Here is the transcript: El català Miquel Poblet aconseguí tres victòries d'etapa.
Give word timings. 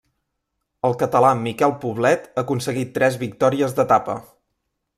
El 0.87 0.95
català 1.01 1.33
Miquel 1.41 1.75
Poblet 1.83 2.25
aconseguí 2.43 2.87
tres 2.97 3.19
victòries 3.25 3.77
d'etapa. 3.81 4.17